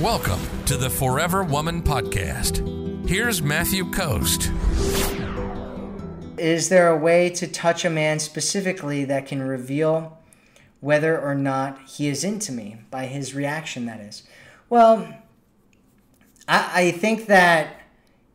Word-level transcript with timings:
Welcome 0.00 0.40
to 0.64 0.78
the 0.78 0.88
Forever 0.88 1.44
Woman 1.44 1.82
Podcast. 1.82 3.06
Here's 3.06 3.42
Matthew 3.42 3.90
Coast. 3.90 4.50
Is 6.38 6.70
there 6.70 6.88
a 6.88 6.96
way 6.96 7.28
to 7.28 7.46
touch 7.46 7.84
a 7.84 7.90
man 7.90 8.18
specifically 8.18 9.04
that 9.04 9.26
can 9.26 9.42
reveal 9.42 10.18
whether 10.80 11.20
or 11.20 11.34
not 11.34 11.78
he 11.86 12.08
is 12.08 12.24
into 12.24 12.50
me 12.50 12.78
by 12.90 13.04
his 13.04 13.34
reaction, 13.34 13.84
that 13.84 14.00
is? 14.00 14.22
Well, 14.70 15.06
I, 16.48 16.70
I 16.74 16.90
think 16.92 17.26
that 17.26 17.82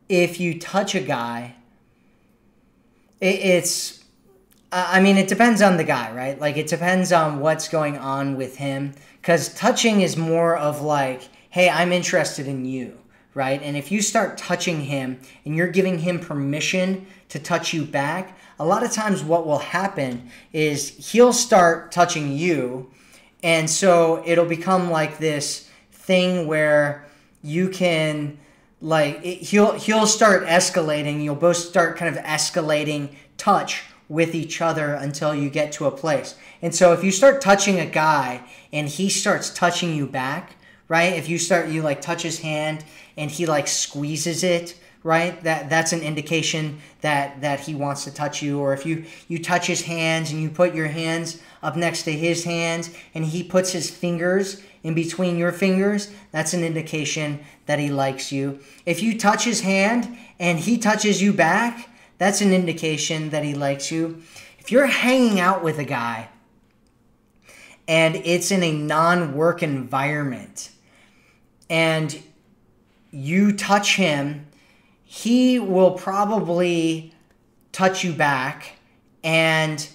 if 0.08 0.38
you 0.38 0.60
touch 0.60 0.94
a 0.94 1.00
guy, 1.00 1.56
it, 3.20 3.40
it's, 3.40 4.04
I 4.70 5.00
mean, 5.00 5.16
it 5.16 5.26
depends 5.26 5.60
on 5.60 5.78
the 5.78 5.84
guy, 5.84 6.14
right? 6.14 6.40
Like, 6.40 6.56
it 6.56 6.68
depends 6.68 7.10
on 7.10 7.40
what's 7.40 7.68
going 7.68 7.98
on 7.98 8.36
with 8.36 8.58
him. 8.58 8.94
Because 9.20 9.52
touching 9.52 10.02
is 10.02 10.16
more 10.16 10.56
of 10.56 10.80
like, 10.80 11.22
hey, 11.56 11.70
I'm 11.70 11.90
interested 11.90 12.46
in 12.46 12.66
you, 12.66 12.98
right? 13.32 13.62
And 13.62 13.78
if 13.78 13.90
you 13.90 14.02
start 14.02 14.36
touching 14.36 14.82
him 14.82 15.18
and 15.46 15.56
you're 15.56 15.68
giving 15.68 15.98
him 16.00 16.20
permission 16.20 17.06
to 17.30 17.38
touch 17.38 17.72
you 17.72 17.86
back, 17.86 18.36
a 18.58 18.66
lot 18.66 18.84
of 18.84 18.92
times 18.92 19.24
what 19.24 19.46
will 19.46 19.60
happen 19.60 20.30
is 20.52 20.90
he'll 21.12 21.32
start 21.32 21.90
touching 21.90 22.30
you. 22.36 22.90
And 23.42 23.70
so 23.70 24.22
it'll 24.26 24.44
become 24.44 24.90
like 24.90 25.16
this 25.16 25.70
thing 25.92 26.46
where 26.46 27.06
you 27.42 27.70
can 27.70 28.36
like 28.82 29.24
it, 29.24 29.38
he'll 29.38 29.72
he'll 29.72 30.06
start 30.06 30.44
escalating 30.44 31.24
you'll 31.24 31.34
both 31.34 31.56
start 31.56 31.96
kind 31.96 32.14
of 32.14 32.22
escalating 32.22 33.14
touch 33.38 33.84
with 34.10 34.34
each 34.34 34.60
other 34.60 34.92
until 34.92 35.34
you 35.34 35.48
get 35.48 35.72
to 35.72 35.86
a 35.86 35.90
place 35.90 36.34
and 36.60 36.74
so 36.74 36.92
if 36.92 37.02
you 37.02 37.10
start 37.10 37.40
touching 37.40 37.80
a 37.80 37.86
guy 37.86 38.42
and 38.74 38.86
he 38.88 39.08
starts 39.08 39.48
touching 39.48 39.94
you 39.96 40.06
back 40.06 40.56
right? 40.88 41.12
If 41.14 41.28
you 41.28 41.38
start, 41.38 41.68
you 41.68 41.82
like 41.82 42.00
touch 42.00 42.22
his 42.22 42.40
hand 42.40 42.84
and 43.16 43.30
he 43.30 43.46
like 43.46 43.68
squeezes 43.68 44.44
it, 44.44 44.78
right? 45.02 45.42
That 45.42 45.70
that's 45.70 45.92
an 45.92 46.02
indication 46.02 46.80
that 47.00 47.40
that 47.40 47.60
he 47.60 47.74
wants 47.74 48.04
to 48.04 48.12
touch 48.12 48.42
you. 48.42 48.60
Or 48.60 48.72
if 48.72 48.86
you 48.86 49.04
you 49.28 49.42
touch 49.42 49.66
his 49.66 49.82
hands 49.82 50.30
and 50.30 50.40
you 50.40 50.50
put 50.50 50.74
your 50.74 50.88
hands 50.88 51.40
up 51.62 51.76
next 51.76 52.02
to 52.04 52.12
his 52.12 52.44
hands 52.44 52.90
and 53.14 53.24
he 53.24 53.42
puts 53.42 53.72
his 53.72 53.90
fingers 53.90 54.62
in 54.82 54.94
between 54.94 55.36
your 55.36 55.52
fingers, 55.52 56.12
that's 56.30 56.54
an 56.54 56.62
indication 56.62 57.40
that 57.66 57.78
he 57.78 57.90
likes 57.90 58.30
you. 58.30 58.60
If 58.84 59.02
you 59.02 59.18
touch 59.18 59.44
his 59.44 59.62
hand 59.62 60.16
and 60.38 60.60
he 60.60 60.78
touches 60.78 61.20
you 61.20 61.32
back, 61.32 61.88
that's 62.18 62.40
an 62.40 62.52
indication 62.52 63.30
that 63.30 63.44
he 63.44 63.54
likes 63.54 63.90
you. 63.90 64.22
If 64.58 64.72
you're 64.72 64.86
hanging 64.86 65.38
out 65.40 65.62
with 65.62 65.78
a 65.78 65.84
guy 65.84 66.28
and 67.88 68.16
it's 68.16 68.50
in 68.50 68.62
a 68.62 68.72
non 68.72 69.34
work 69.34 69.62
environment, 69.62 70.70
and 71.68 72.22
you 73.10 73.52
touch 73.52 73.96
him, 73.96 74.46
he 75.04 75.58
will 75.58 75.92
probably 75.92 77.14
touch 77.72 78.04
you 78.04 78.12
back 78.12 78.76
and 79.22 79.88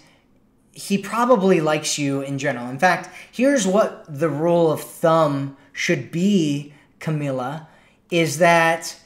he 0.72 0.98
probably 0.98 1.60
likes 1.62 1.98
you 1.98 2.22
in 2.22 2.38
general. 2.38 2.70
In 2.70 2.80
fact, 2.80 3.10
here's 3.32 3.68
what 3.68 4.06
the 4.08 4.30
rule 4.30 4.72
of 4.72 4.82
thumb 4.82 5.58
should 5.74 6.12
be, 6.12 6.74
Camilla, 7.00 7.68
is 8.10 8.38
that 8.40 8.98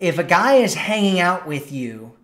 if 0.00 0.18
a 0.18 0.24
guy 0.24 0.54
is 0.54 0.74
hanging 0.74 1.20
out 1.20 1.46
with 1.46 1.72
you, 1.72 2.16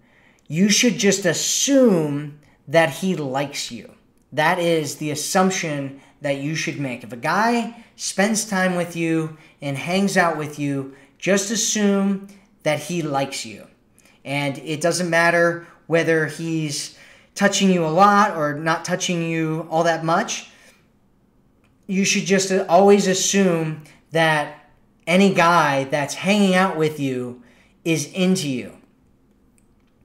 you 0.46 0.68
should 0.68 0.98
just 0.98 1.24
assume 1.24 2.38
that 2.66 2.91
he 2.91 3.16
likes 3.16 3.70
you. 3.70 3.94
That 4.32 4.58
is 4.58 4.96
the 4.96 5.10
assumption 5.10 6.00
that 6.20 6.38
you 6.38 6.54
should 6.54 6.78
make. 6.78 7.02
If 7.04 7.12
a 7.12 7.16
guy 7.16 7.84
spends 7.96 8.44
time 8.48 8.76
with 8.76 8.96
you 8.96 9.36
and 9.60 9.76
hangs 9.76 10.16
out 10.16 10.36
with 10.36 10.58
you, 10.58 10.94
just 11.18 11.50
assume 11.50 12.28
that 12.62 12.80
he 12.80 13.02
likes 13.02 13.44
you. 13.44 13.66
And 14.24 14.58
it 14.58 14.80
doesn't 14.80 15.08
matter 15.08 15.66
whether 15.86 16.26
he's 16.26 16.98
touching 17.34 17.70
you 17.70 17.84
a 17.84 17.88
lot 17.88 18.36
or 18.36 18.54
not 18.54 18.84
touching 18.84 19.22
you 19.22 19.66
all 19.70 19.84
that 19.84 20.04
much. 20.04 20.50
You 21.86 22.04
should 22.04 22.25
just 22.25 22.53
always 22.69 23.06
assume 23.06 23.82
that 24.12 24.70
any 25.06 25.34
guy 25.34 25.84
that's 25.84 26.14
hanging 26.14 26.54
out 26.54 26.76
with 26.76 27.00
you 27.00 27.42
is 27.84 28.12
into 28.12 28.48
you. 28.48 28.76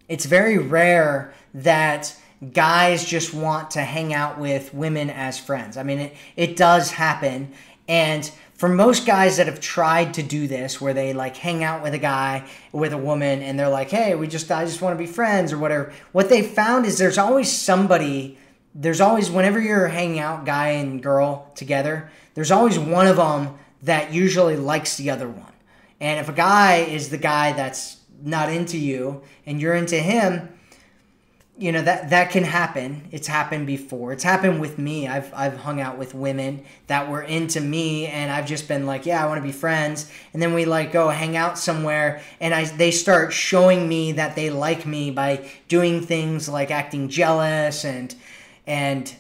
It's 0.08 0.26
very 0.26 0.58
rare 0.58 1.34
that 1.54 2.16
guys 2.54 3.06
just 3.06 3.34
want 3.34 3.72
to 3.72 3.82
hang 3.82 4.14
out 4.14 4.40
with 4.40 4.74
women 4.74 5.10
as 5.10 5.40
friends. 5.40 5.78
I 5.78 5.84
mean, 5.84 6.00
it, 6.00 6.16
it 6.36 6.56
does 6.56 6.92
happen. 6.92 7.54
And 7.88 8.30
for 8.56 8.70
most 8.70 9.06
guys 9.06 9.38
that 9.38 9.48
have 9.48 9.60
tried 9.60 10.14
to 10.16 10.24
do 10.24 10.48
this, 10.48 10.80
where 10.80 10.94
they 10.94 11.14
like 11.14 11.36
hang 11.36 11.64
out 11.64 11.84
with 11.84 11.94
a 11.94 12.00
guy, 12.00 12.48
with 12.72 12.94
a 12.94 12.98
woman, 12.98 13.42
and 13.42 13.60
they're 13.60 13.70
like, 13.70 13.90
hey, 13.90 14.16
we 14.16 14.28
just, 14.28 14.50
I 14.52 14.66
just 14.66 14.82
want 14.82 14.98
to 14.98 15.04
be 15.04 15.12
friends 15.12 15.52
or 15.52 15.58
whatever, 15.58 15.94
what 16.12 16.30
they 16.30 16.42
found 16.42 16.86
is 16.86 16.98
there's 16.98 17.18
always 17.18 17.52
somebody, 17.52 18.38
there's 18.74 19.02
always, 19.02 19.30
whenever 19.30 19.60
you're 19.60 19.88
hanging 19.88 20.20
out, 20.20 20.46
guy 20.46 20.70
and 20.70 21.04
girl 21.04 21.52
together, 21.56 22.10
there's 22.34 22.52
always 22.52 22.80
one 22.80 23.08
of 23.08 23.18
them 23.18 23.58
that 23.84 24.14
usually 24.14 24.56
likes 24.56 24.98
the 24.98 25.10
other 25.10 25.28
one. 25.28 25.54
And 26.00 26.20
if 26.20 26.30
a 26.30 26.34
guy 26.34 26.78
is 26.78 27.10
the 27.10 27.18
guy 27.18 27.54
that's 27.54 27.98
not 28.22 28.52
into 28.52 28.78
you 28.78 29.22
and 29.46 29.62
you're 29.62 29.76
into 29.76 29.98
him, 29.98 30.50
you 31.58 31.72
know 31.72 31.82
that 31.82 32.10
that 32.10 32.32
can 32.32 32.44
happen. 32.44 33.08
It's 33.12 33.28
happened 33.28 33.66
before. 33.66 34.12
It's 34.12 34.24
happened 34.24 34.60
with 34.60 34.78
me. 34.78 35.08
I've 35.08 35.34
i've 35.34 35.58
hung 35.58 35.80
out 35.80 35.98
with 35.98 36.14
women 36.14 36.66
that 36.88 37.10
were 37.10 37.22
into 37.22 37.62
me 37.62 38.08
and 38.08 38.30
i've 38.32 38.46
just 38.46 38.68
been 38.68 38.86
like 38.86 39.06
yeah 39.06 39.24
i 39.24 39.28
want 39.28 39.38
to 39.38 39.44
be 39.44 39.54
friends. 39.54 40.12
And 40.34 40.42
then 40.42 40.54
we 40.54 40.66
like 40.66 40.92
go 40.92 41.08
hang 41.10 41.38
out 41.38 41.58
somewhere 41.58 42.22
and 42.42 42.54
i 42.54 42.66
they 42.66 42.92
start 42.92 43.32
showing 43.32 43.88
me 43.88 44.12
that 44.14 44.36
they 44.36 44.50
like 44.50 44.86
me 44.86 45.12
by 45.12 45.50
doing 45.70 46.02
things 46.02 46.50
like 46.50 46.72
acting 46.72 47.08
jealous 47.08 47.86
and 47.86 48.14
and 48.68 49.16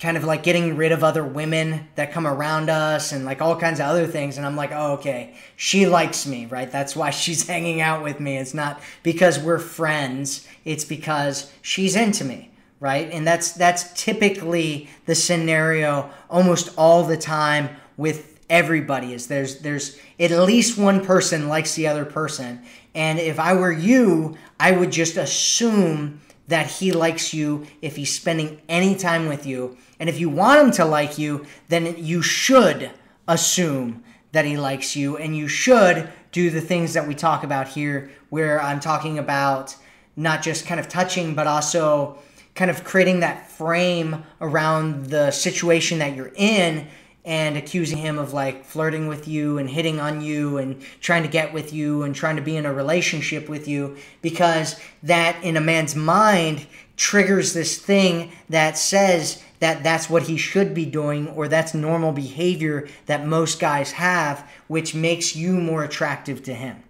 kind 0.00 0.16
of 0.16 0.24
like 0.24 0.42
getting 0.42 0.76
rid 0.76 0.92
of 0.92 1.04
other 1.04 1.24
women 1.24 1.86
that 1.94 2.12
come 2.12 2.26
around 2.26 2.70
us 2.70 3.12
and 3.12 3.24
like 3.24 3.42
all 3.42 3.54
kinds 3.54 3.80
of 3.80 3.86
other 3.86 4.06
things 4.06 4.38
and 4.38 4.46
i'm 4.46 4.56
like 4.56 4.72
oh 4.72 4.92
okay. 4.94 5.34
She 5.56 5.86
likes 5.86 6.26
me 6.26 6.46
right? 6.46 6.70
That's 6.70 6.96
why 6.96 7.10
she's 7.22 7.46
hanging 7.46 7.80
out 7.80 8.02
with 8.02 8.20
me. 8.20 8.36
It's 8.36 8.54
not 8.54 8.80
because 9.02 9.38
we're 9.38 9.58
friends. 9.58 10.46
It's 10.64 10.84
because 10.84 11.52
she's 11.62 11.96
into 11.96 12.24
me 12.24 12.50
right? 12.80 13.10
And 13.12 13.26
that's 13.26 13.52
that's 13.52 13.92
typically 13.92 14.88
the 15.04 15.14
scenario 15.14 16.10
almost 16.30 16.70
all 16.78 17.04
the 17.04 17.18
time 17.18 17.76
with 17.96 18.40
everybody 18.48 19.12
is 19.12 19.26
there's 19.28 19.60
there's 19.60 19.98
at 20.18 20.30
least 20.30 20.76
one 20.78 21.04
person 21.04 21.48
likes 21.48 21.74
the 21.74 21.86
other 21.86 22.04
person. 22.04 22.62
And 22.94 23.18
if 23.18 23.38
i 23.38 23.52
were 23.54 23.72
you 23.72 24.36
i 24.58 24.72
would 24.72 24.90
just 24.90 25.16
assume 25.16 26.20
that 26.50 26.66
he 26.66 26.92
likes 26.92 27.32
you 27.32 27.66
if 27.80 27.96
he's 27.96 28.12
spending 28.12 28.60
any 28.68 28.94
time 28.94 29.26
with 29.26 29.46
you. 29.46 29.76
And 30.00 30.08
if 30.08 30.18
you 30.18 30.28
want 30.28 30.60
him 30.60 30.70
to 30.72 30.84
like 30.84 31.16
you, 31.16 31.46
then 31.68 31.94
you 31.96 32.22
should 32.22 32.90
assume 33.28 34.02
that 34.32 34.44
he 34.44 34.56
likes 34.56 34.96
you 34.96 35.16
and 35.16 35.36
you 35.36 35.46
should 35.46 36.10
do 36.32 36.50
the 36.50 36.60
things 36.60 36.94
that 36.94 37.06
we 37.06 37.14
talk 37.14 37.44
about 37.44 37.68
here 37.68 38.10
where 38.30 38.60
I'm 38.60 38.80
talking 38.80 39.18
about 39.18 39.76
not 40.16 40.42
just 40.42 40.66
kind 40.66 40.80
of 40.80 40.88
touching 40.88 41.34
but 41.34 41.46
also 41.46 42.18
kind 42.54 42.70
of 42.70 42.82
creating 42.82 43.20
that 43.20 43.48
frame 43.50 44.24
around 44.40 45.06
the 45.06 45.30
situation 45.30 46.00
that 46.00 46.16
you're 46.16 46.32
in 46.34 46.88
and 47.24 47.56
accusing 47.56 47.98
him 47.98 48.18
of 48.18 48.32
like 48.32 48.64
flirting 48.64 49.06
with 49.06 49.28
you 49.28 49.58
and 49.58 49.68
hitting 49.68 50.00
on 50.00 50.22
you 50.22 50.56
and 50.56 50.80
trying 51.00 51.22
to 51.22 51.28
get 51.28 51.52
with 51.52 51.72
you 51.72 52.02
and 52.02 52.14
trying 52.14 52.36
to 52.36 52.42
be 52.42 52.56
in 52.56 52.64
a 52.64 52.72
relationship 52.72 53.48
with 53.48 53.68
you 53.68 53.96
because 54.22 54.80
that 55.02 55.42
in 55.44 55.56
a 55.56 55.60
man's 55.60 55.94
mind 55.94 56.66
triggers 56.96 57.52
this 57.52 57.78
thing 57.78 58.32
that 58.48 58.78
says 58.78 59.42
that 59.58 59.82
that's 59.82 60.08
what 60.08 60.22
he 60.22 60.38
should 60.38 60.72
be 60.72 60.86
doing 60.86 61.28
or 61.28 61.46
that's 61.46 61.74
normal 61.74 62.12
behavior 62.12 62.88
that 63.04 63.26
most 63.26 63.60
guys 63.60 63.92
have 63.92 64.48
which 64.68 64.94
makes 64.94 65.36
you 65.36 65.52
more 65.52 65.84
attractive 65.84 66.42
to 66.42 66.54
him. 66.54 66.82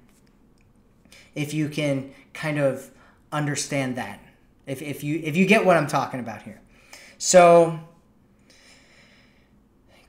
If 1.34 1.54
you 1.54 1.68
can 1.68 2.12
kind 2.32 2.58
of 2.58 2.90
understand 3.32 3.96
that. 3.96 4.20
If, 4.66 4.82
if 4.82 5.02
you 5.02 5.20
if 5.24 5.36
you 5.36 5.46
get 5.46 5.64
what 5.64 5.76
i'm 5.76 5.88
talking 5.88 6.20
about 6.20 6.42
here. 6.42 6.60
So 7.18 7.80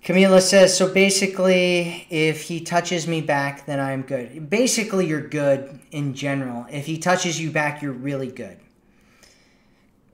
Camila 0.03 0.41
says, 0.41 0.75
so 0.75 0.91
basically, 0.91 2.07
if 2.09 2.41
he 2.41 2.59
touches 2.59 3.07
me 3.07 3.21
back, 3.21 3.67
then 3.67 3.79
I'm 3.79 4.01
good. 4.01 4.49
Basically, 4.49 5.05
you're 5.05 5.21
good 5.21 5.79
in 5.91 6.15
general. 6.15 6.65
If 6.71 6.87
he 6.87 6.97
touches 6.97 7.39
you 7.39 7.51
back, 7.51 7.83
you're 7.83 7.91
really 7.91 8.31
good. 8.31 8.57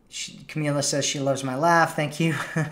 She, 0.09 0.39
Camila 0.39 0.83
says 0.83 1.05
she 1.05 1.21
loves 1.21 1.45
my 1.45 1.55
laugh. 1.55 1.95
Thank 1.95 2.19
you. 2.19 2.35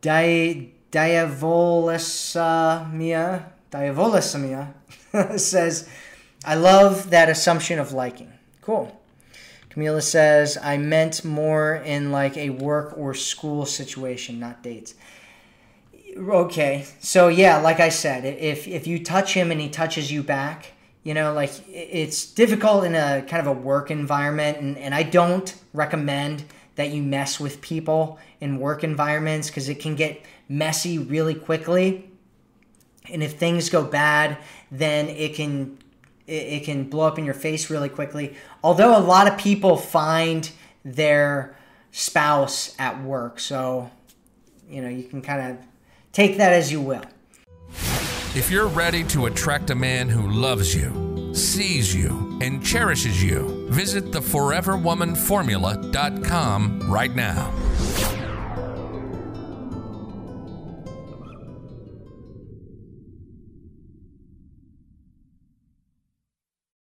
Di, 0.00 0.72
Diavolesamia, 0.90 3.52
Diavolesamia 3.70 4.72
says, 5.38 5.86
I 6.46 6.54
love 6.54 7.10
that 7.10 7.28
assumption 7.28 7.78
of 7.78 7.92
liking. 7.92 8.32
Cool. 8.62 8.98
Camila 9.68 10.02
says, 10.02 10.56
I 10.62 10.78
meant 10.78 11.26
more 11.26 11.74
in 11.74 12.10
like 12.10 12.38
a 12.38 12.48
work 12.50 12.94
or 12.96 13.12
school 13.12 13.66
situation, 13.66 14.40
not 14.40 14.62
dates 14.62 14.94
Okay, 16.16 16.86
so 17.00 17.28
yeah, 17.28 17.58
like 17.58 17.80
I 17.80 17.88
said, 17.88 18.24
if 18.24 18.68
if 18.68 18.86
you 18.86 19.02
touch 19.02 19.34
him 19.34 19.50
and 19.50 19.60
he 19.60 19.68
touches 19.68 20.12
you 20.12 20.22
back, 20.22 20.72
you 21.02 21.12
know, 21.12 21.32
like 21.32 21.50
it's 21.68 22.24
difficult 22.26 22.84
in 22.84 22.94
a 22.94 23.22
kind 23.22 23.40
of 23.40 23.46
a 23.46 23.52
work 23.52 23.90
environment, 23.90 24.58
and, 24.58 24.78
and 24.78 24.94
I 24.94 25.02
don't 25.02 25.54
recommend 25.72 26.44
that 26.76 26.90
you 26.90 27.02
mess 27.02 27.40
with 27.40 27.60
people 27.60 28.18
in 28.40 28.58
work 28.58 28.84
environments 28.84 29.48
because 29.48 29.68
it 29.68 29.80
can 29.80 29.96
get 29.96 30.24
messy 30.48 30.98
really 30.98 31.34
quickly. 31.34 32.10
And 33.10 33.22
if 33.22 33.36
things 33.36 33.68
go 33.68 33.84
bad, 33.84 34.38
then 34.70 35.08
it 35.08 35.34
can 35.34 35.78
it, 36.26 36.64
can 36.64 36.84
blow 36.84 37.06
up 37.06 37.18
in 37.18 37.24
your 37.24 37.34
face 37.34 37.70
really 37.70 37.88
quickly. 37.88 38.36
Although 38.62 38.96
a 38.96 39.00
lot 39.00 39.26
of 39.26 39.36
people 39.36 39.76
find 39.76 40.48
their 40.84 41.56
spouse 41.90 42.74
at 42.78 43.02
work, 43.02 43.40
so 43.40 43.90
you 44.68 44.80
know 44.80 44.88
you 44.88 45.04
can 45.04 45.20
kind 45.20 45.52
of 45.52 45.66
take 46.14 46.38
that 46.38 46.54
as 46.54 46.72
you 46.72 46.80
will. 46.80 47.02
If 48.34 48.50
you're 48.50 48.68
ready 48.68 49.04
to 49.04 49.26
attract 49.26 49.68
a 49.70 49.74
man 49.74 50.08
who 50.08 50.26
loves 50.28 50.74
you, 50.74 51.34
sees 51.34 51.94
you, 51.94 52.38
and 52.40 52.64
cherishes 52.64 53.22
you, 53.22 53.68
visit 53.70 54.06
theforeverwomanformula.com 54.06 56.90
right 56.90 57.14
now. 57.14 57.52